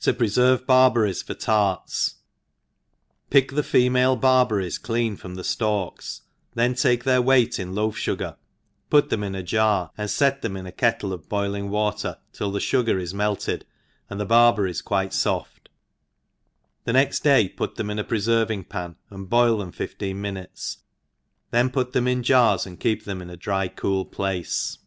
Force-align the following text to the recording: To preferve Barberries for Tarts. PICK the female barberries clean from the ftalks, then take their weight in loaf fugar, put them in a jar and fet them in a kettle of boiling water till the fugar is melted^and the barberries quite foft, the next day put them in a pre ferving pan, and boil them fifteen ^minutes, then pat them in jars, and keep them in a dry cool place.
To 0.00 0.12
preferve 0.12 0.66
Barberries 0.66 1.22
for 1.22 1.34
Tarts. 1.34 2.16
PICK 3.30 3.52
the 3.52 3.62
female 3.62 4.16
barberries 4.16 4.78
clean 4.78 5.16
from 5.16 5.36
the 5.36 5.42
ftalks, 5.44 6.22
then 6.54 6.74
take 6.74 7.04
their 7.04 7.22
weight 7.22 7.60
in 7.60 7.72
loaf 7.72 7.94
fugar, 7.94 8.36
put 8.90 9.10
them 9.10 9.22
in 9.22 9.36
a 9.36 9.44
jar 9.44 9.92
and 9.96 10.10
fet 10.10 10.42
them 10.42 10.56
in 10.56 10.66
a 10.66 10.72
kettle 10.72 11.12
of 11.12 11.28
boiling 11.28 11.70
water 11.70 12.18
till 12.32 12.50
the 12.50 12.58
fugar 12.58 13.00
is 13.00 13.14
melted^and 13.14 14.18
the 14.18 14.26
barberries 14.26 14.82
quite 14.82 15.12
foft, 15.12 15.68
the 16.82 16.92
next 16.92 17.22
day 17.22 17.48
put 17.48 17.76
them 17.76 17.90
in 17.90 18.00
a 18.00 18.02
pre 18.02 18.18
ferving 18.18 18.68
pan, 18.68 18.96
and 19.08 19.30
boil 19.30 19.58
them 19.58 19.70
fifteen 19.70 20.20
^minutes, 20.20 20.78
then 21.52 21.70
pat 21.70 21.92
them 21.92 22.08
in 22.08 22.24
jars, 22.24 22.66
and 22.66 22.80
keep 22.80 23.04
them 23.04 23.22
in 23.22 23.30
a 23.30 23.36
dry 23.36 23.68
cool 23.68 24.04
place. 24.04 24.78